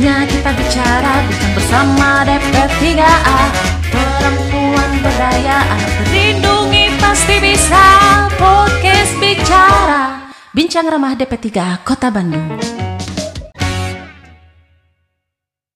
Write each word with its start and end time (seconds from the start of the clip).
Saatnya 0.00 0.24
kita 0.32 0.50
bicara 0.56 1.14
Bincang 1.28 1.52
bersama 1.52 2.24
DP3A 2.24 3.40
Perempuan 3.92 4.90
berdaya 5.04 5.60
Terlindungi 5.76 6.96
pasti 6.96 7.36
bisa. 7.36 7.84
Podcast 8.40 9.12
bicara 9.20 10.32
Bincang 10.56 10.88
ramah 10.88 11.12
DP3A 11.12 11.84
Kota 11.84 12.08
Bandung. 12.08 12.79